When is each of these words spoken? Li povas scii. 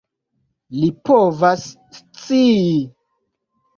Li 0.77 0.87
povas 1.09 1.67
scii. 1.99 2.77